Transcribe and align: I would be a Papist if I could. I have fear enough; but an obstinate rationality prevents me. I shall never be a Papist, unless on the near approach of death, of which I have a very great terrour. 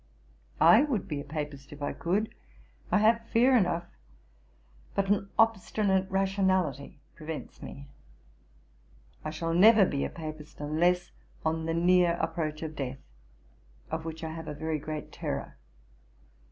I 0.59 0.81
would 0.81 1.07
be 1.07 1.21
a 1.21 1.23
Papist 1.23 1.71
if 1.71 1.79
I 1.83 1.93
could. 1.93 2.33
I 2.91 2.97
have 2.97 3.23
fear 3.29 3.55
enough; 3.55 3.85
but 4.95 5.09
an 5.11 5.29
obstinate 5.37 6.09
rationality 6.09 6.97
prevents 7.15 7.61
me. 7.61 7.87
I 9.23 9.29
shall 9.29 9.53
never 9.53 9.85
be 9.85 10.03
a 10.03 10.09
Papist, 10.09 10.59
unless 10.59 11.11
on 11.45 11.67
the 11.67 11.75
near 11.75 12.13
approach 12.19 12.63
of 12.63 12.75
death, 12.75 12.97
of 13.91 14.03
which 14.03 14.23
I 14.23 14.33
have 14.33 14.47
a 14.47 14.55
very 14.55 14.79
great 14.79 15.11
terrour. 15.11 15.55